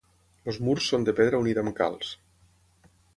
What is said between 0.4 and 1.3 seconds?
Els murs són de